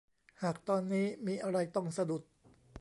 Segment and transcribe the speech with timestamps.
[0.41, 2.23] หากตอนนี้มีอะไรต้องสะดุด